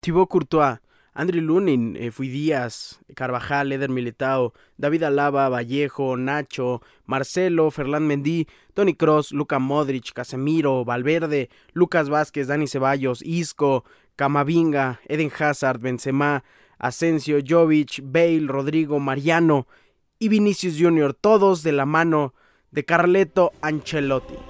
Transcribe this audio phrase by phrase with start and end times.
[0.00, 0.78] Thibaut Courtois,
[1.12, 8.46] Andrew Lunin, eh, Fui Díaz, Carvajal, Eder Militao, David Alaba, Vallejo, Nacho, Marcelo, Ferland Mendy,
[8.74, 13.84] Tony Cross, Luca Modric, Casemiro, Valverde, Lucas Vázquez, Dani Ceballos, Isco,
[14.16, 16.44] Camavinga, Eden Hazard, Benzema,
[16.78, 19.66] Asensio, Jovic, Bale, Rodrigo, Mariano
[20.18, 22.34] y Vinicius Jr., todos de la mano
[22.70, 24.49] de Carleto Ancelotti.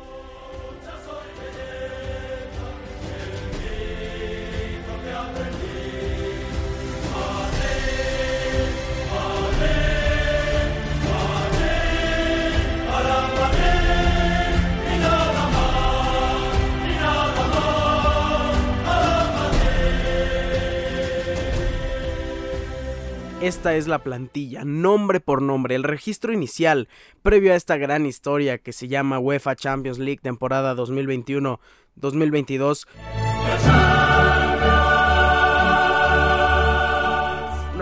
[23.51, 26.89] Esta es la plantilla, nombre por nombre, el registro inicial,
[27.21, 32.87] previo a esta gran historia que se llama UEFA Champions League temporada 2021-2022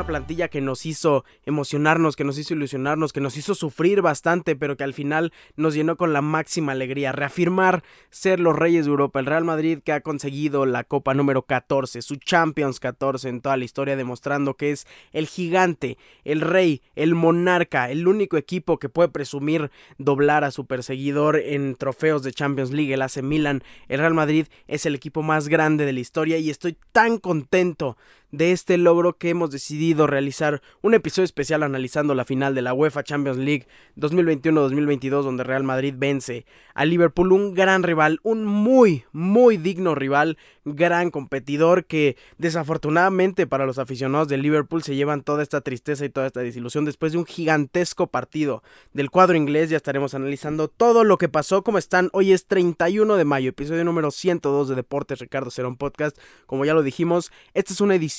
[0.08, 4.74] plantilla que nos hizo emocionarnos, que nos hizo ilusionarnos, que nos hizo sufrir bastante, pero
[4.78, 7.12] que al final nos llenó con la máxima alegría.
[7.12, 9.20] Reafirmar ser los reyes de Europa.
[9.20, 13.58] El Real Madrid que ha conseguido la Copa número 14, su Champions 14 en toda
[13.58, 18.88] la historia, demostrando que es el gigante, el rey, el monarca, el único equipo que
[18.88, 23.62] puede presumir doblar a su perseguidor en trofeos de Champions League, el AC Milan.
[23.88, 27.98] El Real Madrid es el equipo más grande de la historia y estoy tan contento
[28.30, 32.74] de este logro que hemos decidido realizar un episodio especial analizando la final de la
[32.74, 39.04] UEFA Champions League 2021-2022 donde Real Madrid vence a Liverpool, un gran rival, un muy,
[39.12, 45.42] muy digno rival, gran competidor que desafortunadamente para los aficionados de Liverpool se llevan toda
[45.42, 48.62] esta tristeza y toda esta desilusión después de un gigantesco partido
[48.92, 49.70] del cuadro inglés.
[49.70, 52.10] Ya estaremos analizando todo lo que pasó, como están.
[52.12, 56.16] Hoy es 31 de mayo, episodio número 102 de Deportes Ricardo Cerón Podcast.
[56.46, 58.17] Como ya lo dijimos, esta es una edición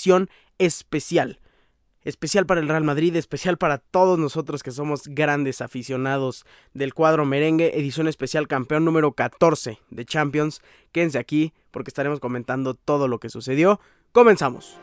[0.58, 1.40] especial.
[2.04, 7.26] Especial para el Real Madrid, especial para todos nosotros que somos grandes aficionados del cuadro
[7.26, 10.62] merengue, edición especial campeón número 14 de Champions.
[10.92, 13.82] Quédense aquí porque estaremos comentando todo lo que sucedió.
[14.12, 14.80] Comenzamos.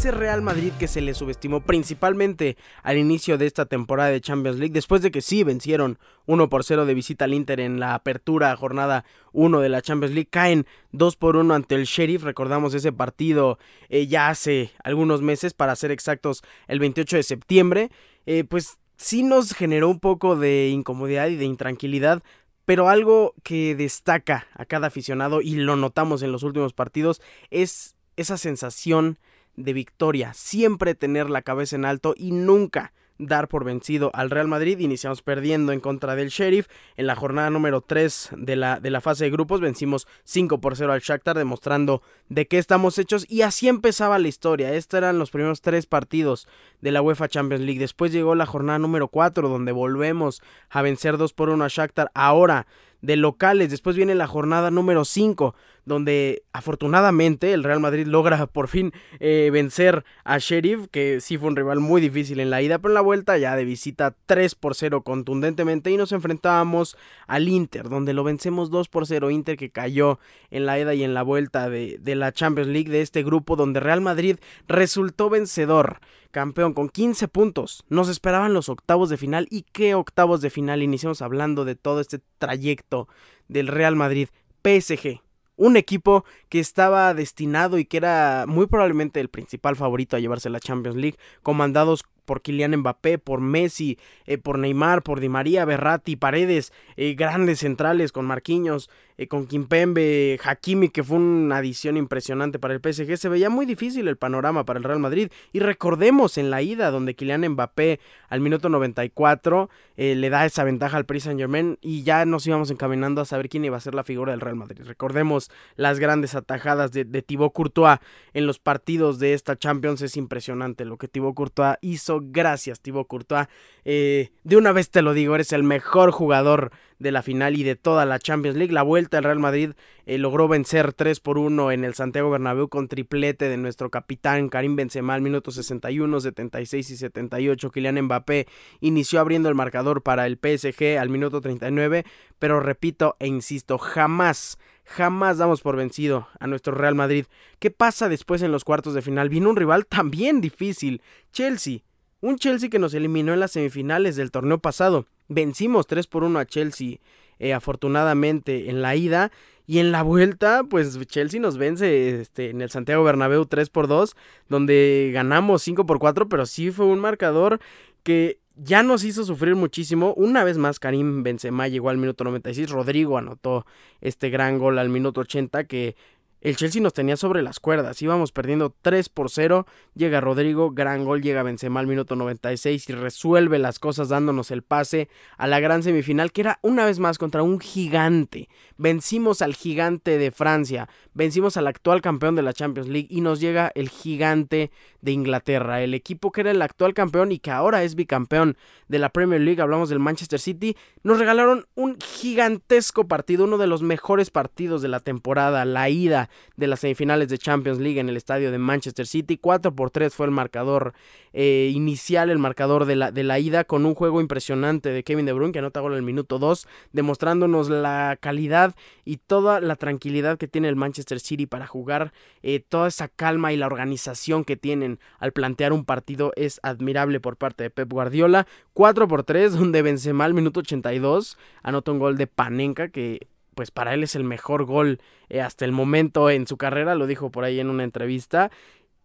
[0.00, 4.58] Ese Real Madrid que se le subestimó principalmente al inicio de esta temporada de Champions
[4.58, 7.94] League, después de que sí vencieron 1 por 0 de visita al Inter en la
[7.94, 12.72] apertura jornada 1 de la Champions League, caen 2 por 1 ante el Sheriff, recordamos
[12.72, 13.58] ese partido
[13.90, 17.90] eh, ya hace algunos meses, para ser exactos el 28 de septiembre,
[18.24, 22.22] eh, pues sí nos generó un poco de incomodidad y de intranquilidad,
[22.64, 27.96] pero algo que destaca a cada aficionado y lo notamos en los últimos partidos es
[28.16, 29.18] esa sensación
[29.56, 34.48] de victoria, siempre tener la cabeza en alto y nunca dar por vencido al Real
[34.48, 34.78] Madrid.
[34.78, 36.66] Iniciamos perdiendo en contra del Sheriff.
[36.96, 40.76] En la jornada número 3 de la, de la fase de grupos vencimos 5 por
[40.76, 43.26] 0 al Shakhtar, demostrando de qué estamos hechos.
[43.28, 44.72] Y así empezaba la historia.
[44.72, 46.48] Estos eran los primeros tres partidos
[46.80, 47.80] de la UEFA Champions League.
[47.80, 52.10] Después llegó la jornada número 4, donde volvemos a vencer 2 por 1 al Shakhtar.
[52.14, 52.66] Ahora
[53.02, 53.70] de locales.
[53.70, 59.50] Después viene la jornada número 5, donde afortunadamente el Real Madrid logra por fin eh,
[59.52, 62.94] vencer a Sheriff, que sí fue un rival muy difícil en la ida, pero en
[62.94, 66.96] la vuelta ya de visita 3 por 0 contundentemente y nos enfrentábamos
[67.26, 70.18] al Inter, donde lo vencemos 2 por 0, Inter que cayó
[70.50, 73.56] en la ida y en la vuelta de, de la Champions League de este grupo,
[73.56, 74.36] donde Real Madrid
[74.68, 76.00] resultó vencedor
[76.30, 77.84] campeón con 15 puntos.
[77.88, 80.82] Nos esperaban los octavos de final y qué octavos de final.
[80.82, 83.08] Iniciamos hablando de todo este trayecto
[83.48, 84.28] del Real Madrid.
[84.62, 85.20] PSG,
[85.56, 90.50] un equipo que estaba destinado y que era muy probablemente el principal favorito a llevarse
[90.50, 95.64] la Champions League, comandados por Kylian Mbappé, por Messi, eh, por Neymar, por Di María,
[95.64, 101.96] Berratti, Paredes, eh, grandes centrales con Marquinhos, eh, con Kimpembe, Hakimi, que fue una adición
[101.96, 103.16] impresionante para el PSG.
[103.16, 105.32] Se veía muy difícil el panorama para el Real Madrid.
[105.52, 107.98] Y recordemos en la ida, donde Kylian Mbappé
[108.28, 112.70] al minuto 94 le da esa ventaja al Paris Saint Germain y ya nos íbamos
[112.70, 114.82] encaminando a saber quién iba a ser la figura del Real Madrid.
[114.86, 117.98] Recordemos las grandes atajadas de, de Thibaut Courtois
[118.32, 120.00] en los partidos de esta Champions.
[120.00, 123.48] Es impresionante lo que Thibaut Courtois hizo Gracias, Thibaut Courtois.
[123.84, 127.62] Eh, de una vez te lo digo, eres el mejor jugador de la final y
[127.62, 128.72] de toda la Champions League.
[128.72, 129.72] La vuelta al Real Madrid
[130.06, 134.48] eh, logró vencer 3 por 1 en el Santiago Bernabéu con triplete de nuestro capitán
[134.48, 137.70] Karim Benzema al minuto 61, 76 y 78.
[137.70, 138.46] Kylian Mbappé
[138.80, 142.04] inició abriendo el marcador para el PSG al minuto 39,
[142.38, 144.58] pero repito e insisto, jamás
[144.90, 147.26] jamás damos por vencido a nuestro Real Madrid.
[147.60, 149.28] ¿Qué pasa después en los cuartos de final?
[149.28, 151.00] Vino un rival también difícil,
[151.32, 151.82] Chelsea.
[152.20, 155.06] Un Chelsea que nos eliminó en las semifinales del torneo pasado.
[155.28, 156.98] Vencimos 3 por 1 a Chelsea,
[157.38, 159.30] eh, afortunadamente, en la ida.
[159.66, 163.86] Y en la vuelta, pues Chelsea nos vence este, en el Santiago Bernabéu 3 por
[163.86, 164.16] 2,
[164.48, 167.60] donde ganamos 5 por 4, pero sí fue un marcador
[168.02, 170.12] que ya nos hizo sufrir muchísimo.
[170.14, 172.68] Una vez más, Karim Benzema llegó al minuto 96.
[172.68, 173.64] Rodrigo anotó
[174.00, 175.94] este gran gol al minuto 80 que
[176.40, 181.04] el Chelsea nos tenía sobre las cuerdas, íbamos perdiendo 3 por 0, llega Rodrigo, gran
[181.04, 185.60] gol, llega Benzema al minuto 96 y resuelve las cosas dándonos el pase a la
[185.60, 188.48] gran semifinal que era una vez más contra un gigante.
[188.78, 190.88] Vencimos al gigante de Francia,
[191.20, 194.70] vencimos al actual campeón de la Champions League y nos llega el gigante
[195.02, 198.56] de Inglaterra, el equipo que era el actual campeón y que ahora es bicampeón
[198.88, 203.66] de la Premier League, hablamos del Manchester City, nos regalaron un gigantesco partido, uno de
[203.66, 208.08] los mejores partidos de la temporada, la ida de las semifinales de Champions League en
[208.08, 209.36] el estadio de Manchester City.
[209.36, 210.94] 4 por 3 fue el marcador
[211.34, 215.26] eh, inicial, el marcador de la, de la ida, con un juego impresionante de Kevin
[215.26, 218.74] De Bruyne que anota gol en el minuto 2, demostrándonos la calidad
[219.04, 222.12] y toda la tranquilidad que tiene el Manchester City para jugar,
[222.42, 227.18] eh, toda esa calma y la organización que tienen al plantear un partido es admirable
[227.18, 228.46] por parte de Pep Guardiola.
[228.74, 233.70] 4 por 3, donde Benzema al minuto 82 anota un gol de Panenka que pues
[233.70, 237.30] para él es el mejor gol eh, hasta el momento en su carrera, lo dijo
[237.30, 238.50] por ahí en una entrevista.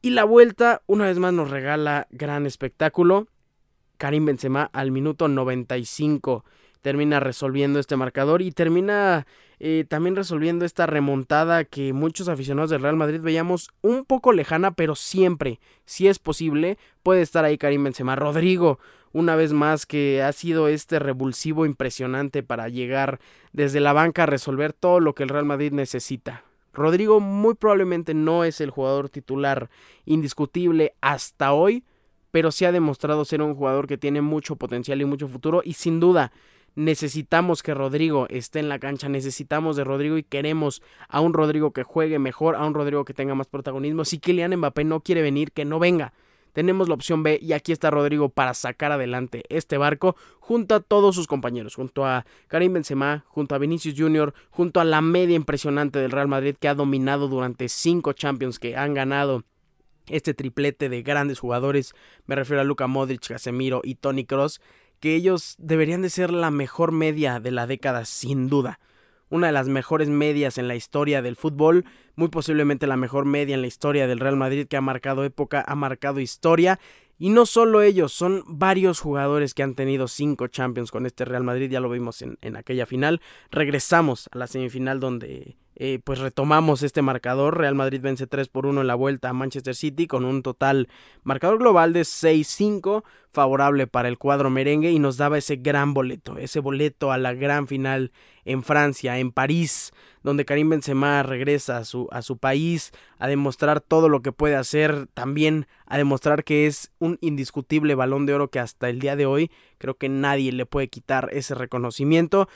[0.02, 3.28] Y la vuelta, una vez más, nos regala gran espectáculo.
[3.98, 6.46] Karim Benzema al minuto 95
[6.86, 9.26] termina resolviendo este marcador y termina
[9.58, 14.70] eh, también resolviendo esta remontada que muchos aficionados del Real Madrid veíamos un poco lejana,
[14.70, 18.16] pero siempre, si es posible, puede estar ahí Karim Benzema.
[18.16, 18.78] Rodrigo,
[19.14, 23.20] una vez más que ha sido este revulsivo impresionante para llegar
[23.52, 26.44] desde la banca a resolver todo lo que el Real Madrid necesita.
[26.72, 29.72] Rodrigo muy probablemente no es el jugador titular
[30.06, 31.84] indiscutible hasta hoy,
[32.30, 35.74] pero sí ha demostrado ser un jugador que tiene mucho potencial y mucho futuro y
[35.74, 36.32] sin duda
[36.76, 41.72] necesitamos que Rodrigo esté en la cancha, necesitamos de Rodrigo y queremos a un Rodrigo
[41.72, 44.06] que juegue mejor, a un Rodrigo que tenga más protagonismo.
[44.06, 46.14] Si Kylian Mbappé no quiere venir, que no venga
[46.56, 50.80] tenemos la opción B y aquí está Rodrigo para sacar adelante este barco junto a
[50.80, 55.36] todos sus compañeros, junto a Karim Benzema, junto a Vinicius Jr., junto a la media
[55.36, 59.44] impresionante del Real Madrid que ha dominado durante cinco Champions que han ganado
[60.08, 61.94] este triplete de grandes jugadores,
[62.26, 64.62] me refiero a Luka Modric, Casemiro y Tony Cross,
[65.00, 68.80] que ellos deberían de ser la mejor media de la década sin duda
[69.30, 73.56] una de las mejores medias en la historia del fútbol, muy posiblemente la mejor media
[73.56, 76.80] en la historia del Real Madrid que ha marcado época, ha marcado historia.
[77.18, 81.44] Y no solo ellos, son varios jugadores que han tenido cinco Champions con este Real
[81.44, 83.22] Madrid, ya lo vimos en, en aquella final.
[83.52, 87.58] Regresamos a la semifinal donde eh, pues retomamos este marcador.
[87.58, 90.88] Real Madrid vence 3 por 1 en la vuelta a Manchester City con un total
[91.24, 96.38] marcador global de 6-5 favorable para el cuadro merengue y nos daba ese gran boleto,
[96.38, 98.14] ese boleto a la gran final
[98.46, 99.92] en Francia, en París,
[100.24, 104.56] donde Karim Benzema regresa a su, a su país a demostrar todo lo que puede
[104.56, 109.18] hacer, también a demostrar que es un indiscutible balón de oro que hasta el día
[109.18, 112.48] de hoy creo que nadie le puede quitar ese reconocimiento.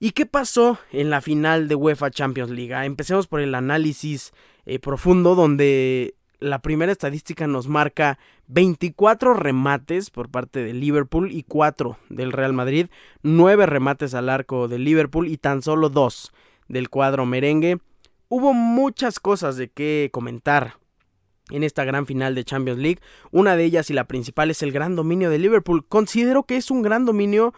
[0.00, 2.72] ¿Y qué pasó en la final de UEFA Champions League?
[2.72, 4.32] Ah, empecemos por el análisis
[4.64, 11.42] eh, profundo donde la primera estadística nos marca 24 remates por parte de Liverpool y
[11.42, 12.86] 4 del Real Madrid,
[13.22, 16.32] 9 remates al arco de Liverpool y tan solo 2
[16.68, 17.78] del cuadro merengue.
[18.28, 20.74] Hubo muchas cosas de qué comentar
[21.50, 23.00] en esta gran final de Champions League.
[23.32, 25.86] Una de ellas y la principal es el gran dominio de Liverpool.
[25.86, 27.52] Considero que es un gran dominio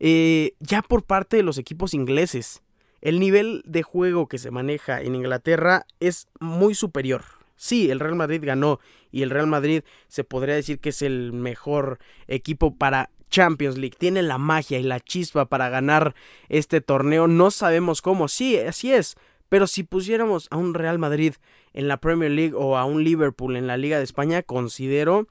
[0.00, 2.62] eh, ya por parte de los equipos ingleses.
[3.00, 7.22] El nivel de juego que se maneja en Inglaterra es muy superior.
[7.56, 8.80] Sí, el Real Madrid ganó
[9.12, 13.96] y el Real Madrid se podría decir que es el mejor equipo para Champions League.
[13.98, 16.14] Tiene la magia y la chispa para ganar
[16.48, 17.26] este torneo.
[17.26, 18.28] No sabemos cómo.
[18.28, 19.16] Sí, así es.
[19.48, 21.34] Pero si pusiéramos a un Real Madrid
[21.74, 25.28] en la Premier League o a un Liverpool en la Liga de España, considero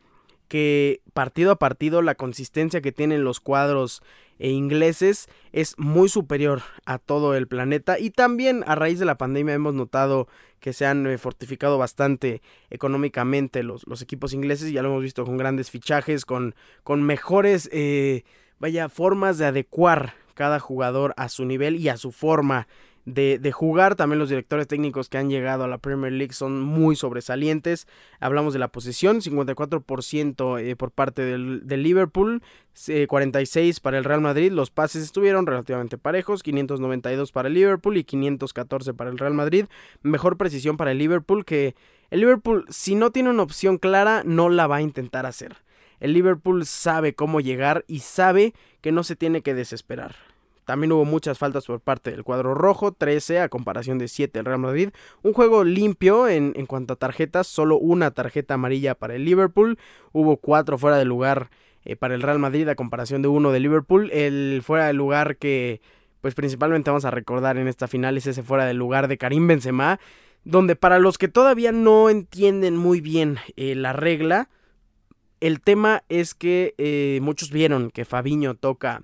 [0.53, 4.03] que partido a partido la consistencia que tienen los cuadros
[4.37, 7.97] e ingleses es muy superior a todo el planeta.
[7.97, 10.27] Y también a raíz de la pandemia hemos notado
[10.59, 15.37] que se han eh, fortificado bastante económicamente los, equipos ingleses, ya lo hemos visto con
[15.37, 18.23] grandes fichajes, con, con mejores, eh,
[18.59, 22.67] vaya, formas de adecuar cada jugador a su nivel y a su forma
[23.05, 23.95] de, jugar.
[23.95, 27.87] También los directores técnicos que han llegado a la Premier League son muy sobresalientes.
[28.19, 32.41] Hablamos de la posesión, 54% eh, por parte del, Liverpool,
[32.75, 34.51] 46% para el Real Madrid.
[34.51, 39.65] Los pases estuvieron relativamente parejos, 592 para el Liverpool y 514 para el Real Madrid.
[40.01, 41.75] Mejor precisión para el Liverpool que
[42.09, 45.57] el Liverpool si no tiene una opción clara no la va a intentar hacer.
[45.99, 50.15] El Liverpool sabe cómo llegar y sabe que no se tiene que desesperar.
[50.65, 54.45] También hubo muchas faltas por parte del cuadro rojo, 13 a comparación de 7 el
[54.45, 54.89] Real Madrid.
[55.21, 59.77] Un juego limpio en, en cuanto a tarjetas, solo una tarjeta amarilla para el Liverpool.
[60.11, 61.49] Hubo 4 fuera de lugar
[61.85, 64.09] eh, para el Real Madrid a comparación de uno de Liverpool.
[64.11, 65.81] El fuera de lugar que
[66.21, 69.47] pues principalmente vamos a recordar en esta final es ese fuera de lugar de Karim
[69.47, 69.99] Benzema.
[70.45, 74.49] Donde para los que todavía no entienden muy bien eh, la regla,
[75.41, 79.03] el tema es que eh, muchos vieron que Fabiño toca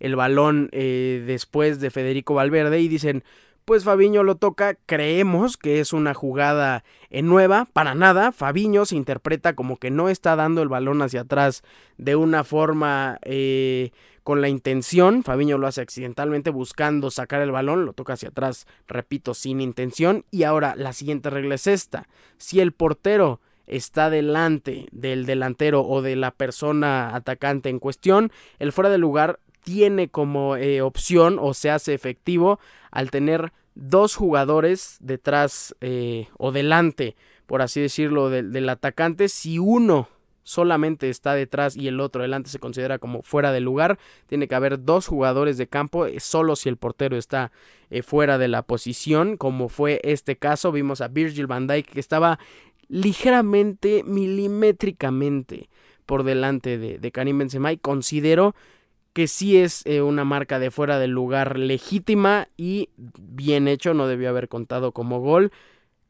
[0.00, 3.22] el balón eh, después de Federico Valverde y dicen,
[3.64, 9.54] pues Fabiño lo toca, creemos que es una jugada nueva, para nada, Fabiño se interpreta
[9.54, 11.62] como que no está dando el balón hacia atrás
[11.96, 13.92] de una forma eh,
[14.24, 18.66] con la intención, Fabiño lo hace accidentalmente buscando sacar el balón, lo toca hacia atrás,
[18.88, 24.88] repito, sin intención, y ahora la siguiente regla es esta, si el portero está delante
[24.90, 30.56] del delantero o de la persona atacante en cuestión, el fuera de lugar tiene como
[30.56, 32.58] eh, opción o se hace efectivo
[32.90, 39.28] al tener dos jugadores detrás eh, o delante, por así decirlo, del, atacante.
[39.28, 40.08] Si uno
[40.42, 44.54] solamente está detrás y el otro delante se considera como fuera de lugar, tiene que
[44.54, 47.52] haber dos jugadores de campo, eh, solo si el portero está
[48.04, 50.70] fuera de la posición, como fue este caso.
[50.70, 52.38] Vimos a Virgil van Dijk que estaba
[52.88, 55.68] ligeramente, milimétricamente
[56.06, 58.54] por delante de, de Karim Benzema y considero
[59.12, 64.06] que sí es eh, una marca de fuera del lugar legítima y bien hecho, no
[64.06, 65.52] debió haber contado como gol.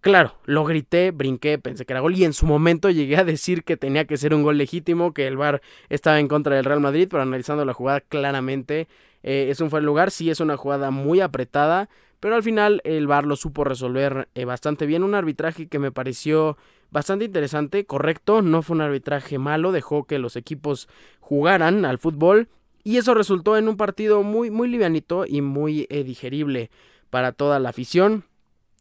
[0.01, 3.65] Claro, lo grité, brinqué, pensé que era gol y en su momento llegué a decir
[3.65, 6.81] que tenía que ser un gol legítimo, que el VAR estaba en contra del Real
[6.81, 8.89] Madrid, pero analizando la jugada claramente
[9.23, 12.81] eh, es un fuera de lugar, sí es una jugada muy apretada, pero al final
[12.85, 16.57] el VAR lo supo resolver eh, bastante bien, un arbitraje que me pareció
[16.91, 20.89] bastante interesante, correcto, no fue un arbitraje malo, dejó que los equipos
[21.21, 22.49] jugaran al fútbol
[22.83, 26.71] y eso resultó en un partido muy, muy livianito y muy eh, digerible
[27.11, 28.25] para toda la afición.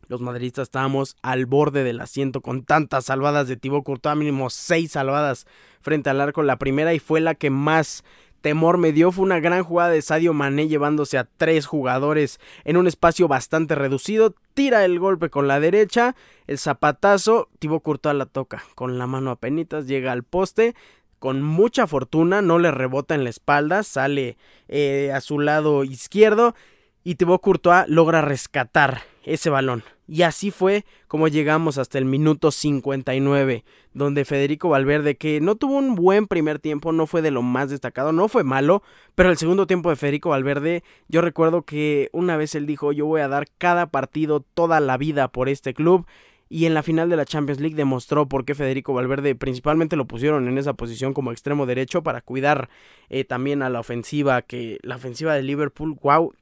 [0.07, 4.93] Los madridistas estábamos al borde del asiento con tantas salvadas de Thibaut Courtois, mínimo seis
[4.93, 5.45] salvadas
[5.81, 6.41] frente al arco.
[6.41, 8.03] La primera y fue la que más
[8.41, 9.11] temor me dio.
[9.11, 13.75] Fue una gran jugada de Sadio Mané llevándose a tres jugadores en un espacio bastante
[13.75, 14.33] reducido.
[14.55, 16.15] Tira el golpe con la derecha,
[16.47, 20.75] el zapatazo, Thibaut Courtois la toca con la mano a penitas, llega al poste,
[21.19, 26.55] con mucha fortuna, no le rebota en la espalda, sale eh, a su lado izquierdo
[27.03, 29.83] y Thibaut Courtois logra rescatar ese balón.
[30.07, 35.77] Y así fue como llegamos hasta el minuto 59, donde Federico Valverde, que no tuvo
[35.77, 38.81] un buen primer tiempo, no fue de lo más destacado, no fue malo,
[39.13, 43.05] pero el segundo tiempo de Federico Valverde, yo recuerdo que una vez él dijo, yo
[43.05, 46.07] voy a dar cada partido toda la vida por este club,
[46.49, 50.07] y en la final de la Champions League demostró por qué Federico Valverde principalmente lo
[50.07, 52.69] pusieron en esa posición como extremo derecho para cuidar
[53.09, 56.33] eh, también a la ofensiva, que la ofensiva de Liverpool, wow,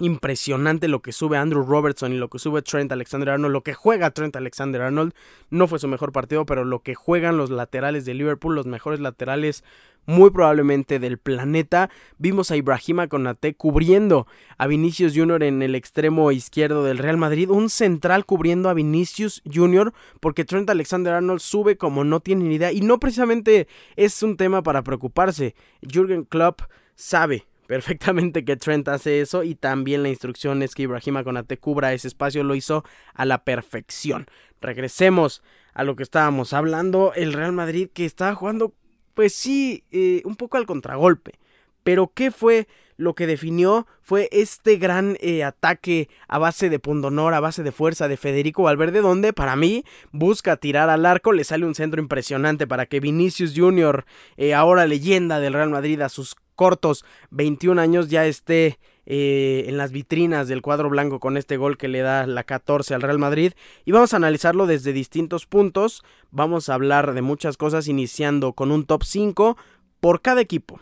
[0.00, 3.74] impresionante lo que sube Andrew Robertson y lo que sube Trent Alexander Arnold, lo que
[3.74, 5.14] juega Trent Alexander Arnold,
[5.50, 9.00] no fue su mejor partido, pero lo que juegan los laterales de Liverpool, los mejores
[9.00, 9.62] laterales
[10.06, 11.90] muy probablemente del planeta.
[12.18, 14.26] Vimos a Ibrahima Konate cubriendo
[14.58, 15.44] a Vinicius Jr.
[15.44, 19.92] en el extremo izquierdo del Real Madrid, un central cubriendo a Vinicius Jr.
[20.20, 24.36] porque Trent Alexander Arnold sube como no tiene ni idea y no precisamente es un
[24.36, 25.54] tema para preocuparse.
[25.82, 26.62] Jürgen Klopp
[26.96, 31.92] sabe perfectamente que Trent hace eso y también la instrucción es que Ibrahima Konate cubra
[31.92, 34.26] ese espacio, lo hizo a la perfección.
[34.60, 35.42] Regresemos
[35.72, 38.74] a lo que estábamos hablando, el Real Madrid que estaba jugando
[39.14, 41.38] pues sí, eh, un poco al contragolpe.
[41.84, 42.66] Pero ¿qué fue
[42.96, 43.86] lo que definió?
[44.02, 48.64] Fue este gran eh, ataque a base de pundonor, a base de fuerza de Federico
[48.64, 53.00] Valverde, donde para mí busca tirar al arco, le sale un centro impresionante para que
[53.00, 54.04] Vinicius Jr.,
[54.36, 59.76] eh, ahora leyenda del Real Madrid a sus cortos 21 años ya esté eh, en
[59.76, 63.18] las vitrinas del cuadro blanco con este gol que le da la 14 al Real
[63.18, 63.52] Madrid
[63.84, 68.70] y vamos a analizarlo desde distintos puntos, vamos a hablar de muchas cosas iniciando con
[68.70, 69.56] un top 5
[70.00, 70.80] por cada equipo.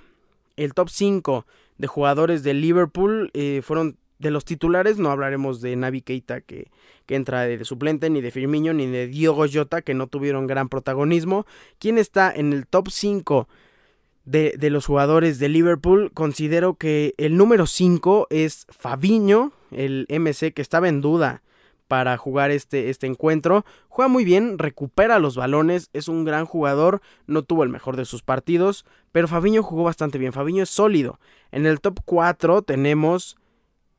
[0.57, 1.47] El top 5
[1.79, 6.71] de jugadores de Liverpool eh, fueron de los titulares, no hablaremos de Navi Keita que,
[7.07, 10.69] que entra de, suplente, ni de Firmino, ni de Diogo Jota que no tuvieron gran
[10.69, 11.45] protagonismo.
[11.81, 13.49] ¿Quién está en el top 5
[14.25, 20.63] de, los jugadores de Liverpool, considero que el número 5 es Fabiño, el MC que
[20.63, 21.43] estaba en duda
[21.89, 23.65] para jugar este, este encuentro.
[23.89, 28.05] Juega muy bien, recupera los balones, es un gran jugador, no tuvo el mejor de
[28.05, 31.19] sus partidos, pero Fabiño jugó bastante bien, Fabiño es sólido.
[31.51, 33.37] En el top 4 tenemos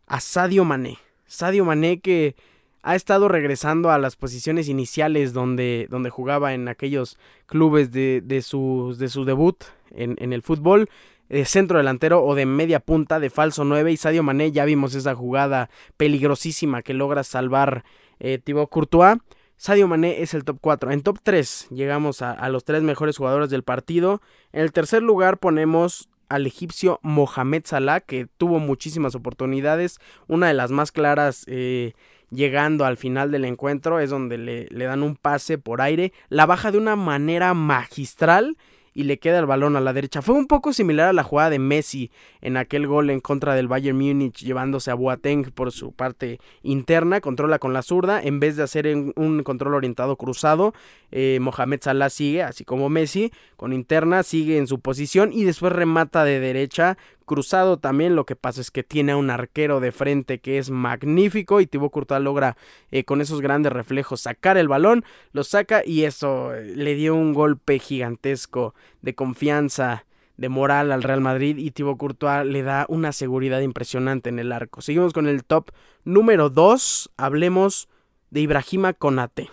[0.08, 0.98] a Sadio Mané.
[1.25, 2.36] Sadio Mané que
[2.84, 8.42] ha estado regresando a las posiciones iniciales donde, donde jugaba en aquellos clubes de, de,
[8.42, 10.90] su, de su debut en, el fútbol.
[11.30, 14.94] De centro delantero o de media punta de falso 9 y Sadio Mané ya vimos
[14.94, 17.86] esa jugada peligrosísima que logra salvar
[18.20, 19.18] eh, Thibaut Courtois.
[19.56, 20.92] Sadio Mané es el top 4.
[20.92, 24.22] En top 3 llegamos a, a, los tres mejores jugadores del partido.
[24.52, 30.00] En el tercer lugar ponemos al egipcio Mohamed Salah, que tuvo muchísimas oportunidades.
[30.28, 31.94] Una de las más claras eh,
[32.30, 36.13] llegando al final del encuentro es donde le, le dan un pase por aire.
[36.30, 38.58] La baja de una manera magistral
[38.94, 40.22] y le queda el balón a la derecha.
[40.22, 42.12] Fue un poco similar a la jugada de Messi
[42.42, 47.22] en aquel gol en contra del Bayern Múnich llevándose a Boateng por su parte interna,
[47.22, 50.74] controla con la zurda, en vez de hacer un control orientado cruzado,
[51.12, 55.74] eh, Mohamed Salah sigue, así como Messi, con interna, sigue en su posición y después
[55.74, 58.15] remata de derecha cruzado también.
[58.15, 61.92] Lo que pasa es que tiene un arquero de frente que es magnífico y Thibaut
[61.92, 62.58] Courtois logra
[62.92, 67.15] eh, con esos grandes reflejos sacar el balón, lo saca y eso eh, le dio
[67.15, 70.06] un golpe gigantesco de confianza
[70.38, 74.51] de moral al Real Madrid y Thibaut Courtois le da una seguridad impresionante en el
[74.51, 74.82] arco.
[74.82, 75.72] Seguimos con el top
[76.03, 77.88] número 2, hablemos
[78.30, 79.50] de Ibrahima Konate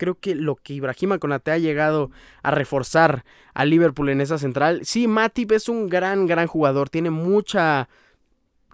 [0.00, 2.10] creo que lo que Ibrahima Konate ha llegado
[2.42, 4.80] a reforzar a Liverpool en esa central.
[4.82, 7.90] Sí, Matip es un gran, gran jugador, tiene mucha,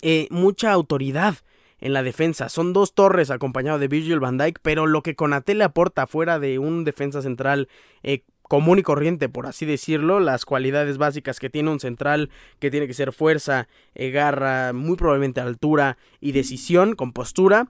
[0.03, 1.35] eh, mucha autoridad
[1.81, 2.49] en la defensa.
[2.49, 6.39] Son dos torres acompañado de Virgil van Dijk, pero lo que Konate le aporta fuera
[6.39, 7.69] de un defensa central
[8.05, 12.31] eh, común y corriente, por así decirlo, las cualidades básicas que tiene un central,
[12.61, 13.67] que tiene que ser fuerza,
[13.97, 17.67] eh, garra, muy probablemente altura y decisión, con postura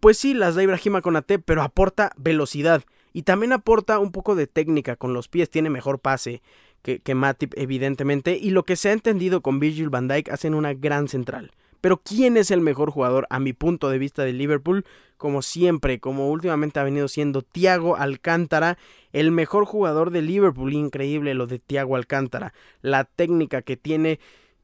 [0.00, 4.46] pues sí, las da Ibrahima Konate, pero aporta velocidad y también aporta un poco de
[4.46, 6.42] técnica con los pies, tiene mejor pase
[6.82, 10.54] que, que Matip evidentemente y lo que se ha entendido con Virgil van Dijk hacen
[10.54, 11.52] una gran central.
[11.80, 14.84] Pero ¿quién es el mejor jugador a mi punto de vista de Liverpool?
[15.16, 18.78] Como siempre, como últimamente ha venido siendo Thiago Alcántara,
[19.12, 20.72] el mejor jugador de Liverpool.
[20.72, 22.52] Increíble lo de Thiago Alcántara.
[22.82, 24.18] La técnica que tiene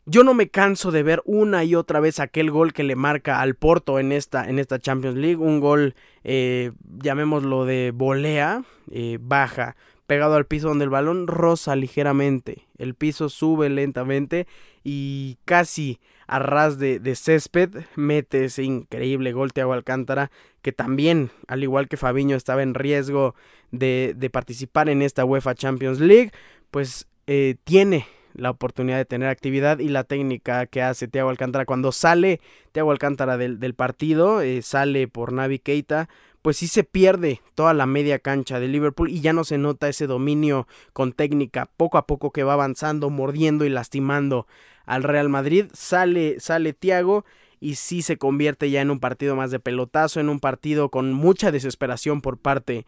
[0.07, 3.41] yo no me canso de ver una y otra vez aquel gol que le marca
[3.41, 5.37] al Porto en esta, en esta Champions League.
[5.37, 11.75] Un gol, eh, llamémoslo de volea, eh, baja, pegado al piso donde el balón roza
[11.75, 12.67] ligeramente.
[12.77, 14.47] El piso sube lentamente
[14.83, 20.31] y casi a ras de, césped mete ese increíble gol Thiago Alcántara
[20.63, 23.35] que también, al igual que Fabiño, estaba en riesgo
[23.71, 26.31] de, de participar en esta UEFA Champions League.
[26.71, 31.65] Pues eh, tiene la oportunidad de tener actividad y la técnica que hace Thiago Alcántara
[31.65, 32.41] cuando sale
[32.73, 36.09] Thiago Alcántara del, partido, eh, sale por Navi Keita,
[36.43, 39.89] pues sí se pierde toda la media cancha de Liverpool y ya no se nota
[39.89, 44.47] ese dominio con técnica poco a poco que va avanzando, mordiendo y lastimando
[44.85, 45.67] al Real Madrid.
[45.73, 47.25] Sale, sale Thiago
[47.61, 51.15] y sí se convierte ya en un partido más de pelotazo, en un partido con
[51.15, 52.85] mucha desesperación por parte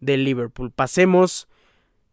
[0.00, 0.70] de Liverpool.
[0.70, 1.46] Pasemos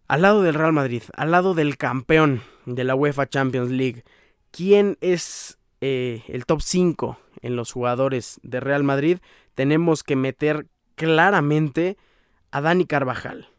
[0.10, 4.04] al lado del Real Madrid, al lado del campeón de la UEFA Champions League,
[4.52, 9.20] ¿quién es eh, el top 5 en los jugadores de Real Madrid?
[9.56, 11.98] Tenemos que meter claramente
[12.52, 13.50] a Dani Carvajal.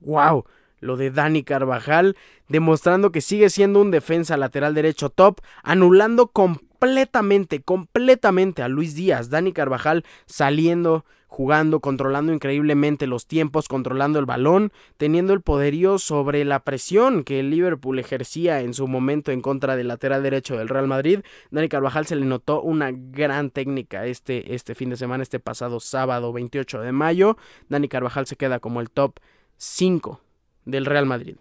[0.00, 0.44] ¡Wow!
[0.80, 2.16] Lo de Dani Carvajal,
[2.48, 9.28] demostrando que sigue siendo un defensa lateral derecho top, anulando completamente, completamente a Luis Díaz.
[9.28, 16.44] Dani Carvajal saliendo jugando, controlando increíblemente los tiempos, controlando el balón, teniendo el poderío sobre
[16.44, 20.68] la presión que el Liverpool ejercía en su momento en contra del lateral derecho del
[20.68, 21.20] Real Madrid.
[21.50, 25.80] Dani Carvajal se le notó una gran técnica este, este fin de semana, este pasado
[25.80, 27.36] sábado 28 de mayo.
[27.68, 29.20] Dani Carvajal se queda como el top
[29.58, 30.20] 5
[30.64, 31.36] del Real Madrid.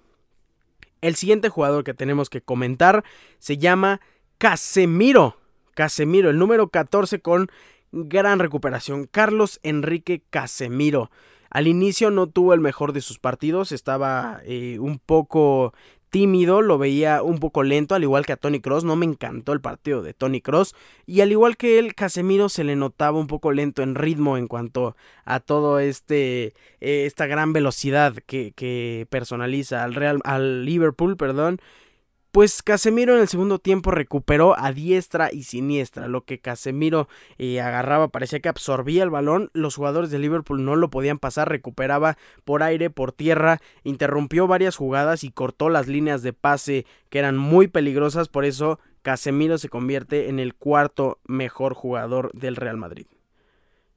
[1.00, 3.06] El siguiente jugador que tenemos que comentar
[3.39, 4.02] se llama
[4.38, 5.38] Casemiro.
[5.76, 7.50] Casemiro, el número 14 con
[8.06, 9.08] gran recuperación.
[9.10, 11.10] Carlos Enrique Casemiro.
[11.50, 15.74] Al inicio no tuvo el mejor de sus partidos, estaba eh, un poco
[16.10, 18.84] tímido, lo veía un poco lento, al igual que a Tony Cross.
[18.84, 20.76] No me encantó el partido de Tony Cross.
[21.06, 24.48] Y al igual que él, Casemiro se le notaba un poco lento en ritmo en
[24.48, 31.18] cuanto a todo este eh, esta gran velocidad que, que personaliza al Real al Liverpool,
[31.18, 31.60] perdón.
[32.32, 36.08] Pues Casemiro en el segundo tiempo recuperó a diestra y siniestra.
[36.08, 39.50] Lo que Casemiro eh, agarraba parecía que absorbía el balón.
[39.54, 41.50] Los jugadores de Liverpool no lo podían pasar.
[41.50, 43.60] Recuperaba por aire, por tierra.
[43.84, 48.28] Interrumpió varias jugadas y cortó las líneas de pase que eran muy peligrosas.
[48.28, 53.08] Por eso Casemiro se convierte en el cuarto mejor jugador del Real Madrid.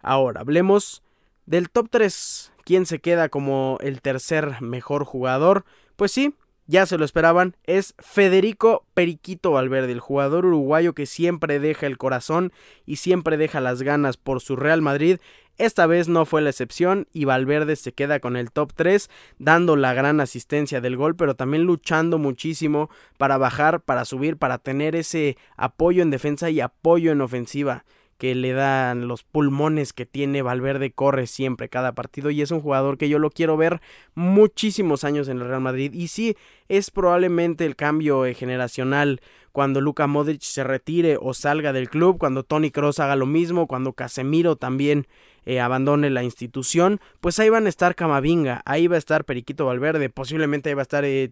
[0.03, 1.03] Ahora, hablemos
[1.47, 2.53] del top 3.
[2.65, 5.65] ¿Quién se queda como el tercer mejor jugador?
[5.97, 6.35] Pues sí,
[6.71, 11.99] ya se lo esperaban, es Federico Periquito Valverde, el jugador uruguayo que siempre deja el
[11.99, 12.53] corazón
[12.87, 15.19] y siempre deja las ganas por su Real Madrid.
[15.59, 19.75] Esta vez no fue la excepción y Valverde se queda con el top 3, dando
[19.75, 24.95] la gran asistencia del gol, pero también luchando muchísimo para bajar, para subir, para tener
[24.95, 27.85] ese apoyo en defensa y apoyo en ofensiva
[28.21, 32.61] que le dan los pulmones que tiene Valverde, corre siempre cada partido y es un
[32.61, 33.81] jugador que yo lo quiero ver
[34.15, 35.95] muchísimos años en el Real Madrid.
[35.95, 36.37] Y sí
[36.69, 42.19] es probablemente el cambio eh, generacional cuando Luka Modric se retire o salga del club,
[42.19, 45.07] cuando Tony Cross haga lo mismo, cuando Casemiro también
[45.47, 49.65] eh, abandone la institución, pues ahí van a estar Camavinga, ahí va a estar Periquito
[49.65, 51.31] Valverde, posiblemente ahí va a estar eh,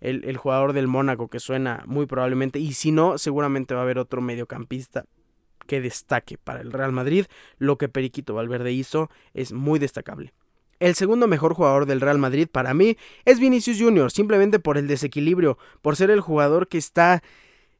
[0.00, 3.84] el, el jugador del Mónaco que suena muy probablemente, y si no, seguramente va a
[3.84, 5.04] haber otro mediocampista
[5.66, 7.26] que destaque para el Real Madrid.
[7.58, 10.32] Lo que Periquito Valverde hizo es muy destacable.
[10.78, 14.86] El segundo mejor jugador del Real Madrid para mí es Vinicius Jr., simplemente por el
[14.86, 17.22] desequilibrio, por ser el jugador que está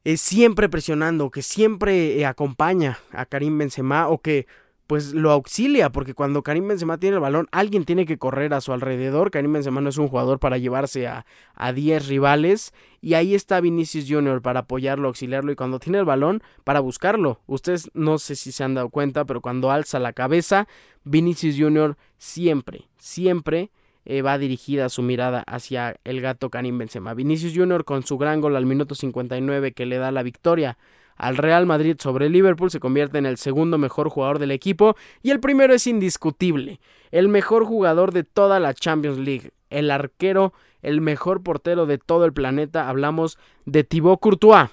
[0.04, 4.46] eh, siempre presionando, que siempre eh, acompaña a Karim Benzema o que
[4.86, 8.60] pues lo auxilia, porque cuando Karim Benzema tiene el balón, alguien tiene que correr a
[8.60, 9.30] su alrededor.
[9.30, 12.72] Karim Benzema no es un jugador para llevarse a, a 10 rivales.
[13.00, 14.42] Y ahí está Vinicius Jr.
[14.42, 15.50] para apoyarlo, auxiliarlo.
[15.50, 17.40] Y cuando tiene el balón, para buscarlo.
[17.46, 20.68] Ustedes no sé si se han dado cuenta, pero cuando alza la cabeza,
[21.02, 21.96] Vinicius Jr.
[22.18, 23.70] siempre, siempre
[24.04, 27.12] eh, va dirigida su mirada hacia el gato Karim Benzema.
[27.12, 27.84] Vinicius Jr.
[27.84, 30.78] con su gran gol al minuto 59 que le da la victoria
[31.16, 35.30] al Real Madrid sobre Liverpool, se convierte en el segundo mejor jugador del equipo y
[35.30, 40.52] el primero es indiscutible, el mejor jugador de toda la Champions League, el arquero,
[40.82, 44.70] el mejor portero de todo el planeta, hablamos de Thibaut Courtois.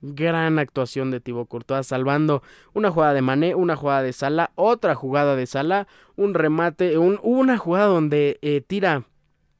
[0.00, 4.94] Gran actuación de Thibaut Courtois, salvando una jugada de Mané, una jugada de Sala, otra
[4.94, 9.06] jugada de Sala, un remate, una jugada donde eh, tira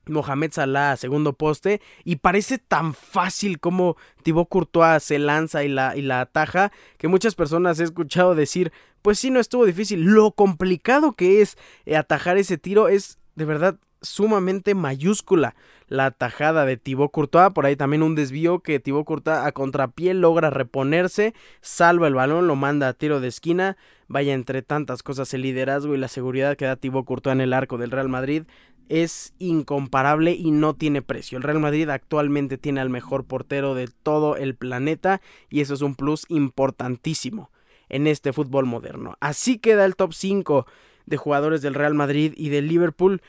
[0.08, 5.96] Mohamed Salah segundo poste y parece tan fácil como Thibaut Courtois se lanza y la,
[5.96, 10.32] y la ataja que muchas personas he escuchado decir pues sí no estuvo difícil lo
[10.32, 15.54] complicado que es eh, atajar ese tiro es de verdad sumamente mayúscula
[15.88, 20.14] la atajada de Thibaut Courtois, por ahí también un desvío que Thibaut Courtois a contrapié
[20.14, 25.32] logra reponerse, salva el balón, lo manda a tiro de esquina, vaya entre tantas cosas
[25.34, 28.44] el liderazgo y la seguridad que da Thibaut Courtois en el arco del Real Madrid
[28.88, 31.38] es incomparable y no tiene precio.
[31.38, 35.82] El Real Madrid actualmente tiene al mejor portero de todo el planeta y eso es
[35.82, 37.50] un plus importantísimo
[37.88, 39.16] en este fútbol moderno.
[39.20, 40.66] Así queda el top 5
[41.06, 43.22] de jugadores del Real Madrid y del Liverpool.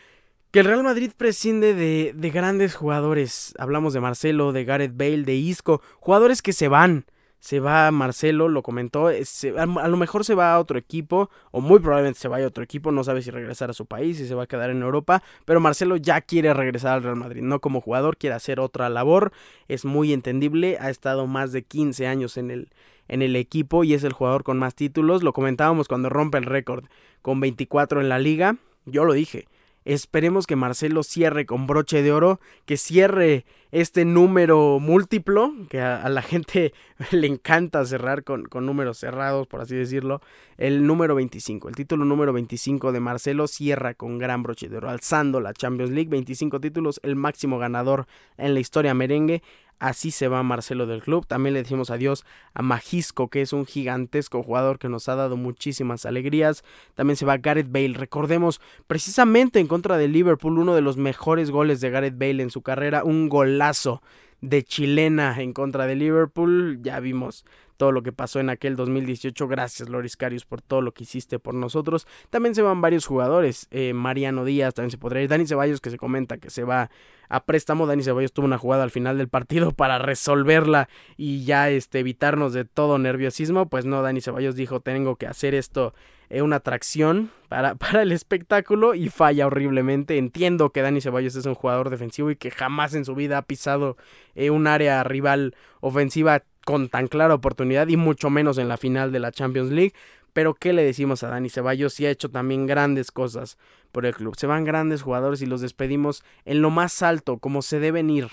[0.52, 3.54] Que el Real Madrid prescinde de, de grandes jugadores.
[3.60, 7.06] Hablamos de Marcelo, de Gareth Bale, de Isco, jugadores que se van
[7.40, 9.24] se va Marcelo, lo comentó, eh,
[9.58, 12.64] a, lo mejor se va a otro equipo, o muy probablemente se vaya a otro
[12.64, 15.24] equipo, no sabe si regresar a su país, si se va a quedar en Europa,
[15.46, 19.32] pero Marcelo ya quiere regresar al Real Madrid, no como jugador, quiere hacer otra labor,
[19.68, 22.70] es muy entendible, ha estado más de 15 años en el,
[23.08, 26.46] en el equipo y es el jugador con más títulos, lo comentábamos cuando rompe el
[26.46, 26.86] récord
[27.22, 29.48] con 24 en la liga, yo lo dije,
[29.86, 36.08] Esperemos que Marcelo cierre con broche de oro, que cierre este número múltiplo, que a,
[36.10, 36.74] la gente
[37.12, 40.22] le encanta cerrar con, con, números cerrados, por así decirlo.
[40.58, 44.90] El número 25, el título número 25 de Marcelo cierra con gran broche de oro,
[44.90, 49.42] alzando la Champions League, 25 títulos, el máximo ganador en la historia merengue.
[49.80, 51.26] Así se va Marcelo del club.
[51.26, 55.38] También le decimos adiós a Majisco, que es un gigantesco jugador que nos ha dado
[55.38, 56.64] muchísimas alegrías.
[56.96, 57.94] También se va Gareth Bale.
[57.94, 62.52] Recordemos, precisamente en contra de Liverpool, uno de los mejores goles de Gareth Bale en
[62.52, 64.02] su carrera, un golazo
[64.42, 66.80] de chilena en contra de Liverpool.
[66.82, 67.46] Ya vimos
[67.78, 69.48] todo lo que pasó en aquel 2018.
[69.48, 72.08] Gracias, Loris Carius, por todo lo que hiciste por nosotros.
[72.30, 73.68] También se van varios jugadores.
[73.72, 75.30] Eh, Mariano Díaz también se podría ir.
[75.30, 76.90] Dani Ceballos, que se comenta que se va
[77.30, 77.88] a préstamo.
[77.88, 82.52] Dani Ceballos tuvo una jugada al final del partido para resolverla y ya este, evitarnos
[82.52, 83.70] de todo nerviosismo.
[83.70, 85.94] Pues no, Dani Ceballos dijo: Tengo que hacer esto
[86.30, 90.18] eh, una atracción para, para, el espectáculo y falla horriblemente.
[90.18, 93.42] Entiendo que Dani Ceballos es un jugador defensivo y que jamás en su vida ha
[93.42, 93.98] pisado
[94.36, 99.12] eh, un área rival ofensiva con tan clara oportunidad y mucho menos en la final
[99.12, 99.94] de la Champions League.
[100.34, 101.94] Pero ¿qué le decimos a Dani Ceballos?
[101.94, 103.58] Si ha hecho también grandes cosas
[103.92, 104.36] por el club.
[104.36, 108.28] Se van grandes jugadores y los despedimos en lo más alto, como se deben ir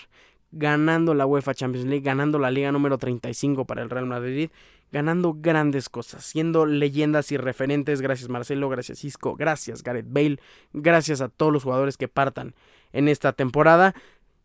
[0.53, 4.51] ganando la UEFA Champions League, ganando la liga número 35 para el Real Madrid,
[4.93, 8.01] ganando grandes cosas, siendo leyendas y referentes.
[8.01, 10.39] Gracias Marcelo, gracias Isco, gracias Gareth Bale,
[10.73, 12.55] gracias a todos los jugadores que partan
[12.93, 13.95] en esta temporada.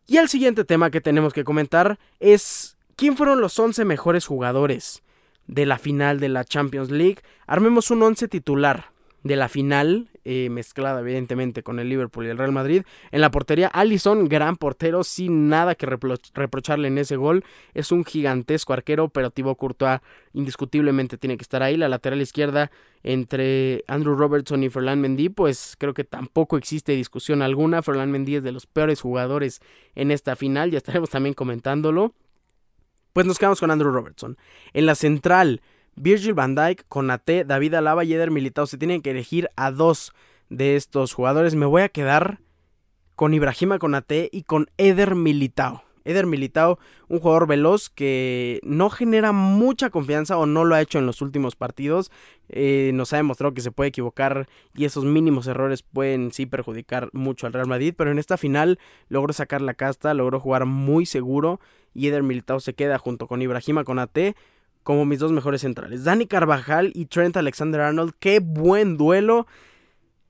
[0.07, 5.03] Y el siguiente tema que tenemos que comentar es quién fueron los 11 mejores jugadores
[5.47, 7.19] de la final de la Champions League.
[7.47, 8.91] Armemos un 11 titular
[9.23, 12.83] de la final, eh, mezclada evidentemente con el Liverpool y el Real Madrid.
[13.11, 17.43] En la portería, Allison, gran portero, sin nada que reprocharle en ese gol.
[17.73, 19.99] Es un gigantesco arquero, pero Thibaut Courtois
[20.33, 21.77] indiscutiblemente tiene que estar ahí.
[21.77, 22.71] La lateral izquierda
[23.03, 27.81] entre Andrew Robertson y Ferland Mendy, pues creo que tampoco existe discusión alguna.
[27.81, 29.59] Ferland Mendy es de los peores jugadores
[29.95, 32.13] en esta final, ya estaremos también comentándolo.
[33.13, 34.37] Pues nos quedamos con Andrew Robertson.
[34.73, 35.61] En la central,
[35.95, 38.65] Virgil van Dijk, Conate, David Alaba y Eder Militao.
[38.65, 40.13] Se tienen que elegir a dos
[40.49, 41.55] de estos jugadores.
[41.55, 42.39] Me voy a quedar
[43.15, 45.83] con Ibrahima Conate y con Eder Militao.
[46.03, 50.97] Eder Militao, un jugador veloz que no genera mucha confianza o no lo ha hecho
[50.97, 52.11] en los últimos partidos.
[52.49, 57.09] Eh, nos ha demostrado que se puede equivocar y esos mínimos errores pueden sí perjudicar
[57.13, 57.93] mucho al Real Madrid.
[57.95, 61.59] Pero en esta final logró sacar la casta, logró jugar muy seguro
[61.93, 64.35] y Eder Militao se queda junto con Ibrahima Conate
[64.83, 66.03] como mis dos mejores centrales.
[66.03, 68.13] Dani Carvajal y Trent Alexander Arnold.
[68.19, 69.47] Qué buen duelo.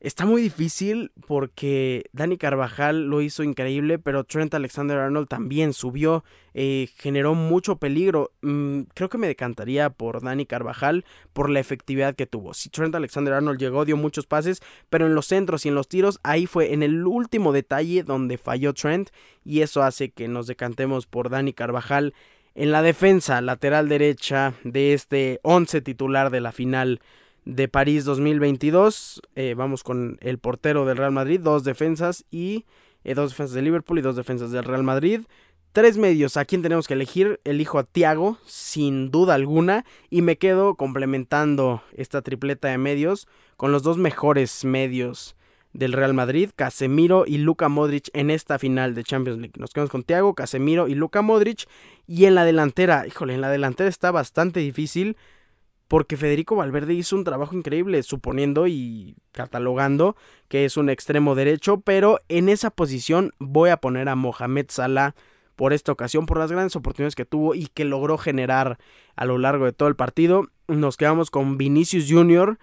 [0.02, 6.24] Está muy difícil porque Dani Carvajal lo hizo increíble, pero Trent Alexander Arnold también subió,
[6.56, 8.32] eh, generó mucho peligro.
[8.42, 12.56] Mm, creo que me decantaría por Dani Carvajal por la efectividad que tuvo.
[12.56, 15.88] Si Trent Alexander Arnold llegó, dio muchos pases, pero en los centros y en los
[15.88, 19.12] tiros, ahí fue en el último detalle donde falló Trent
[19.46, 22.16] y eso hace que nos decantemos por Dani Carvajal
[22.56, 27.00] en la defensa lateral derecha de este 11 titular de la final
[27.46, 32.66] de París 2022, eh, vamos con el portero del Real Madrid, dos defensas y
[33.04, 35.22] eh, dos defensas de Liverpool y dos defensas del Real Madrid.
[35.72, 37.40] Tres medios, ¿a quién tenemos que elegir?
[37.46, 43.72] Elijo a Tiago, sin duda alguna, y me quedo complementando esta tripleta de medios con
[43.72, 45.38] los dos mejores medios
[45.74, 49.54] del Real Madrid, Casemiro y Luka Modric en esta final de Champions League.
[49.58, 51.68] Nos quedamos con Thiago, Casemiro y Luka Modric.
[52.08, 55.18] Y en la delantera, híjole, en la delantera está bastante difícil
[55.92, 60.16] porque Federico Valverde hizo un trabajo increíble, suponiendo y catalogando
[60.48, 65.16] que es un extremo derecho, pero en esa posición voy a poner a Mohamed Salah
[65.58, 68.78] por esta ocasión, por las grandes oportunidades que tuvo y que logró generar
[69.18, 70.48] a lo largo de todo el partido.
[70.70, 72.58] Nos quedamos con Vinicius Jr.,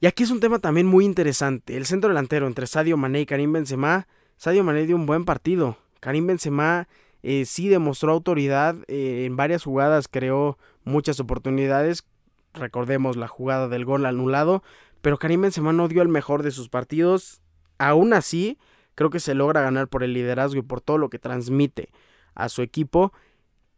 [0.00, 1.76] y aquí es un tema también muy interesante.
[1.76, 4.06] El centro delantero entre Sadio Mané y Karim Benzema.
[4.36, 5.78] Sadio Mané dio un buen partido.
[6.00, 6.86] Karim Benzema
[7.22, 8.76] eh, sí demostró autoridad.
[8.88, 12.04] Eh, en varias jugadas creó muchas oportunidades.
[12.52, 14.62] Recordemos la jugada del gol anulado.
[15.00, 17.40] Pero Karim Benzema no dio el mejor de sus partidos.
[17.78, 18.58] Aún así,
[18.94, 21.88] creo que se logra ganar por el liderazgo y por todo lo que transmite
[22.34, 23.12] a su equipo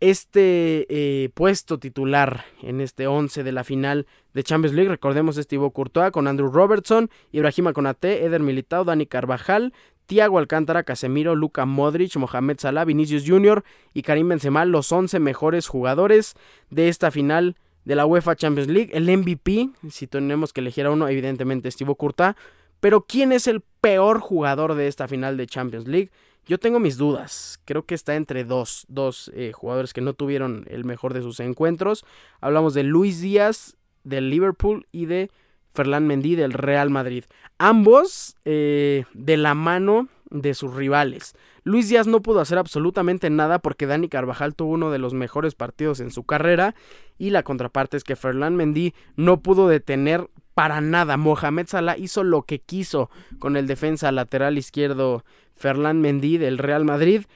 [0.00, 4.90] este eh, puesto titular en este 11 de la final de Champions League.
[4.90, 9.72] Recordemos este Thibaut Courtois con Andrew Robertson, Ibrahima Konate, Eder Militao, Dani Carvajal,
[10.06, 13.62] Thiago Alcántara, Casemiro, Luka Modric, Mohamed Salah, Vinicius Jr.
[13.92, 16.34] y Karim Benzema, los 11 mejores jugadores
[16.70, 18.90] de esta final de la UEFA Champions League.
[18.94, 22.34] El MVP, si tenemos que elegir a uno, evidentemente es Thibaut Courtois.
[22.80, 26.10] Pero ¿quién es el peor jugador de esta final de Champions League?
[26.48, 27.60] Yo tengo mis dudas.
[27.66, 31.40] Creo que está entre dos, dos eh, jugadores que no tuvieron el mejor de sus
[31.40, 32.06] encuentros.
[32.40, 35.30] Hablamos de Luis Díaz del Liverpool y de
[35.74, 37.24] Ferland Mendy del Real Madrid.
[37.58, 41.34] Ambos eh, de la mano de sus rivales.
[41.64, 45.54] Luis Díaz no pudo hacer absolutamente nada porque Dani Carvajal tuvo uno de los mejores
[45.54, 46.74] partidos en su carrera
[47.18, 51.16] y la contraparte es que Ferland Mendy no pudo detener para nada.
[51.16, 56.84] Mohamed Salah hizo lo que quiso con el defensa lateral izquierdo Ferland Mendy del Real
[56.84, 57.26] Madrid.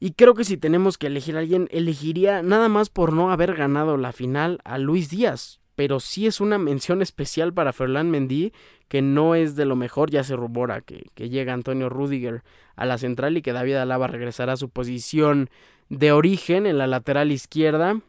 [0.00, 3.54] Y creo que si tenemos que elegir a alguien, elegiría nada más por no haber
[3.54, 5.60] ganado la final a Luis Díaz.
[5.74, 8.54] Pero sí es una mención especial para Ferland Mendy,
[8.88, 10.10] que no es de lo mejor.
[10.10, 12.44] Ya se rumora que, que llega Antonio Rudiger
[12.76, 15.50] a la central y que David Alaba regresará a su posición
[15.90, 18.00] de origen en la lateral izquierda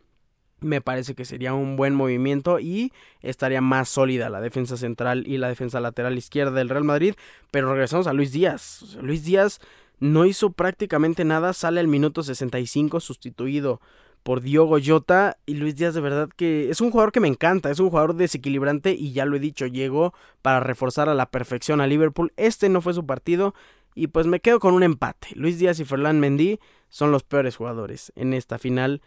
[0.62, 5.38] me parece que sería un buen movimiento y estaría más sólida la defensa central y
[5.38, 7.16] la defensa lateral izquierda del Real Madrid.
[7.52, 8.98] Pero regresamos a Luis Díaz.
[9.02, 9.60] Luis Díaz
[10.00, 13.82] no hizo prácticamente nada, sale al minuto 65 sustituido
[14.24, 17.72] por Diogo Jota y Luis Díaz de verdad que es un jugador que me encanta,
[17.72, 21.82] es un jugador desequilibrante y ya lo he dicho, llegó para reforzar a la perfección
[21.82, 22.34] a Liverpool.
[22.38, 23.54] Este no fue su partido
[23.96, 25.30] y pues me quedo con un empate.
[25.36, 29.02] Luis Díaz y Ferland Mendy son los peores jugadores en esta final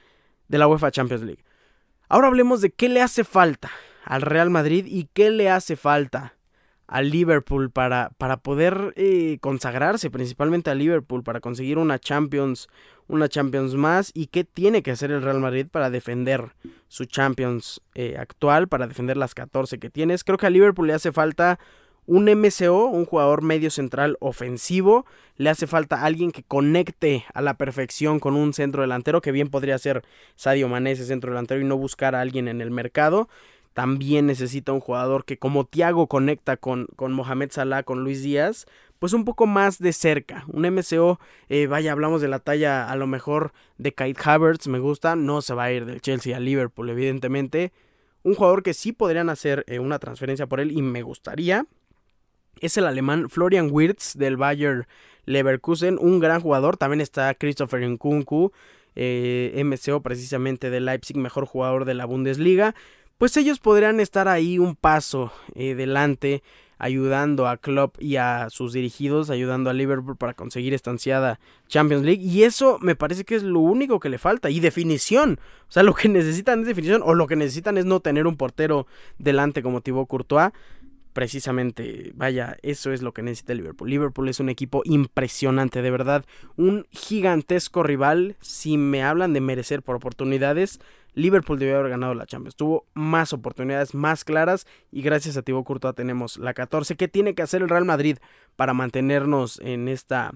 [0.53, 1.43] de la UEFA Champions League.
[2.09, 3.71] Ahora hablemos de qué le hace falta
[4.05, 6.35] al Real Madrid y qué le hace falta
[6.87, 12.69] al Liverpool para, para poder eh, consagrarse, principalmente a Liverpool, para conseguir una Champions,
[13.09, 16.53] una Champions más y qué tiene que hacer el Real Madrid para defender
[16.87, 20.23] su Champions eh, actual, para defender las 14 que tienes.
[20.23, 21.59] Creo que a Liverpool le hace falta
[22.07, 27.55] un MCO, un jugador medio central ofensivo, le hace falta alguien que conecte a la
[27.55, 30.03] perfección con un centro delantero, que bien podría ser
[30.37, 33.29] Sadio Mané ese centro delantero y no buscar a alguien en el mercado
[33.75, 38.67] también necesita un jugador que como Thiago conecta con, con Mohamed Salah, con Luis Díaz,
[38.99, 40.45] pues un poco más de cerca.
[40.49, 44.79] Un MCO, eh, vaya, hablamos de la talla a lo mejor de Kate Havertz, me
[44.79, 47.73] gusta, no se va a ir del Chelsea a Liverpool, evidentemente.
[48.23, 51.67] Un jugador que sí podrían hacer eh, una transferencia por él y me gustaría
[52.61, 54.87] es el alemán Florian Wirtz del Bayer
[55.25, 56.77] Leverkusen, un gran jugador.
[56.77, 58.53] También está Christopher Nkunku,
[58.95, 62.75] eh, MCO precisamente de Leipzig, mejor jugador de la Bundesliga
[63.23, 66.43] pues ellos podrían estar ahí un paso eh, delante,
[66.77, 71.39] ayudando a Klopp y a sus dirigidos, ayudando a Liverpool para conseguir esta ansiada
[71.69, 72.21] Champions League.
[72.21, 74.51] Y eso me parece que es lo único que le falta.
[74.51, 75.39] Y definición.
[75.69, 77.01] O sea, lo que necesitan es definición.
[77.05, 78.89] O lo que necesitan es no tener un portero
[79.19, 80.51] delante como Thibaut Courtois
[81.13, 83.91] precisamente, vaya, eso es lo que necesita Liverpool.
[83.91, 86.25] Liverpool es un equipo impresionante, de verdad,
[86.57, 88.37] un gigantesco rival.
[88.41, 90.81] Si me hablan de merecer por oportunidades,
[91.15, 92.57] Liverpool debió haber ganado la Champions.
[92.57, 96.97] Tuvo más oportunidades más claras y gracias a Thibaut Courtois tenemos la 14.
[96.97, 98.19] ¿Qué tiene que hacer el Real Madrid
[98.57, 100.33] para mantenernos en esta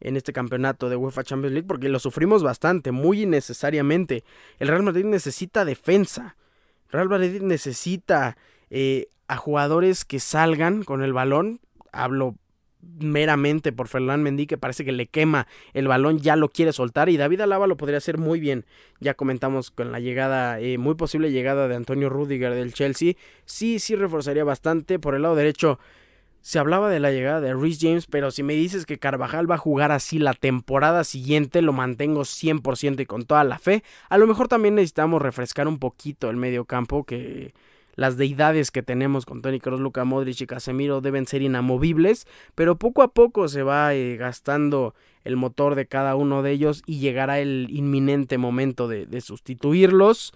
[0.00, 1.66] en este campeonato de UEFA Champions League?
[1.66, 4.24] Porque lo sufrimos bastante, muy innecesariamente.
[4.58, 6.36] El Real Madrid necesita defensa.
[6.86, 8.36] El Real Madrid necesita
[8.70, 11.60] eh, a jugadores que salgan con el balón.
[11.90, 12.34] Hablo
[12.98, 17.08] meramente por Fernán Mendy que parece que le quema el balón, ya lo quiere soltar
[17.08, 18.66] y David Alaba lo podría hacer muy bien.
[19.00, 23.14] Ya comentamos con la llegada, eh, muy posible llegada de Antonio Rudiger del Chelsea.
[23.46, 24.98] Sí, sí reforzaría bastante.
[24.98, 25.78] Por el lado derecho
[26.42, 29.54] se hablaba de la llegada de Rhys James, pero si me dices que Carvajal va
[29.54, 33.82] a jugar así la temporada siguiente, lo mantengo 100% y con toda la fe.
[34.10, 37.54] A lo mejor también necesitamos refrescar un poquito el medio campo que
[37.94, 42.76] las deidades que tenemos con Tony Kroos, Luka Modric y Casemiro deben ser inamovibles, pero
[42.76, 46.98] poco a poco se va eh, gastando el motor de cada uno de ellos y
[46.98, 50.32] llegará el inminente momento de, sustituirlos.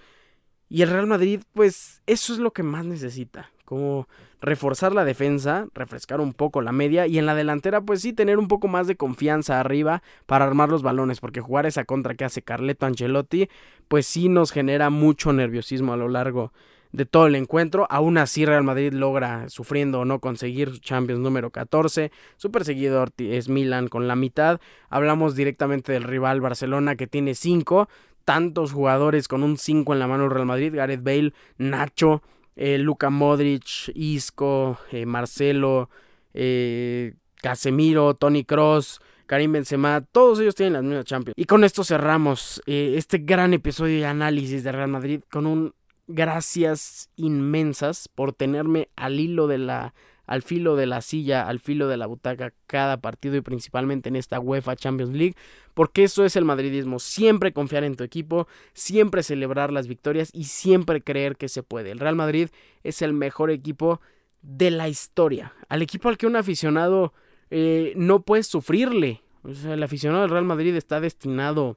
[0.68, 4.08] Y el Real Madrid, pues eso es lo que más necesita, como
[4.40, 8.38] reforzar la defensa, refrescar un poco la media y en la delantera pues sí tener
[8.38, 12.24] un poco más de confianza arriba para armar los balones, porque jugar esa contra que
[12.24, 13.48] hace Carleto Ancelotti
[13.88, 16.52] pues sí nos genera mucho nerviosismo a lo largo
[16.92, 17.86] de todo el encuentro.
[17.90, 22.10] Aún así, Real Madrid logra, sufriendo o no, conseguir su Champions número 14.
[22.36, 24.60] Su perseguidor es Milan con la mitad.
[24.88, 27.88] Hablamos directamente del rival Barcelona que tiene 5.
[28.24, 30.74] Tantos jugadores con un 5 en la mano Real Madrid.
[30.74, 32.22] Gareth Bale, Nacho,
[32.56, 35.90] eh, Luka Modric, Isco, eh, Marcelo,
[36.34, 39.00] eh, Casemiro, Tony Cross.
[39.26, 41.34] Karim Benzema, todos ellos tienen las mismas Champions.
[41.36, 45.74] Y con esto cerramos este gran episodio de análisis de Real Madrid con un
[46.06, 49.94] gracias inmensas por tenerme al hilo de la
[50.26, 54.16] al filo de la silla, al filo de la butaca cada partido y principalmente en
[54.16, 55.36] esta UEFA Champions League,
[55.72, 60.44] porque eso es el madridismo, siempre confiar en tu equipo, siempre celebrar las victorias y
[60.44, 61.92] siempre creer que se puede.
[61.92, 62.48] El Real Madrid
[62.82, 64.00] es el mejor equipo
[64.42, 67.12] de la historia, al equipo al que un aficionado
[67.50, 69.22] eh, no puede sufrirle.
[69.44, 71.76] el aficionado del Real Madrid está destinado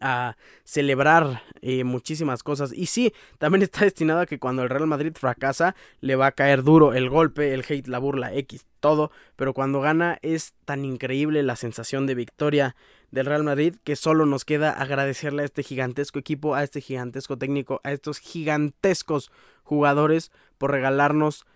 [0.00, 2.72] a celebrar eh, muchísimas cosas.
[2.72, 6.32] Y sí, también está destinado a que cuando el Real Madrid fracasa, le va a
[6.32, 9.10] caer duro el golpe, el hate, la burla, X, todo.
[9.36, 12.76] Pero cuando gana es tan increíble la sensación de victoria
[13.10, 17.38] del Real Madrid que solo nos queda agradecerle a este gigantesco equipo, a este gigantesco
[17.38, 19.30] técnico, a estos gigantescos
[19.62, 21.46] jugadores por regalarnos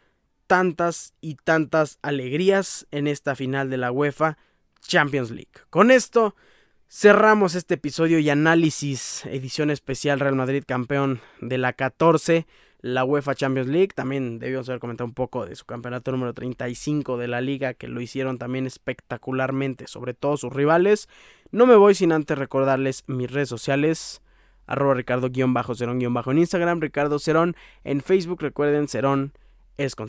[0.47, 4.37] tantas y tantas alegrías en esta final de la UEFA
[4.81, 5.53] Champions League.
[5.71, 6.35] Con esto
[6.93, 12.49] Cerramos este episodio y análisis, edición especial Real Madrid campeón de la 14,
[12.81, 13.91] la UEFA Champions League.
[13.95, 17.87] También debíamos haber comentado un poco de su campeonato número 35 de la liga, que
[17.87, 21.09] lo hicieron también espectacularmente, sobre todo sus rivales.
[21.53, 24.21] No me voy sin antes recordarles mis redes sociales,
[24.67, 29.33] arroba ricardo-cerón- en Instagram, Ricardo Cerón en Facebook, recuerden Cerón
[29.81, 30.09] es con.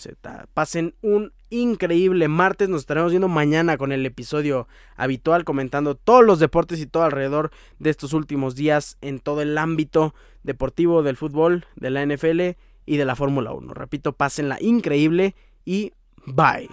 [0.54, 2.68] Pasen un increíble martes.
[2.68, 7.52] Nos estaremos viendo mañana con el episodio habitual, comentando todos los deportes y todo alrededor
[7.80, 12.98] de estos últimos días en todo el ámbito deportivo del fútbol, de la NFL y
[12.98, 13.74] de la Fórmula 1.
[13.74, 15.94] Repito, pásenla increíble y
[16.26, 16.70] bye.